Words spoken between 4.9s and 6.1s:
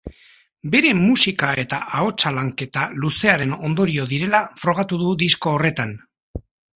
du disko horretan.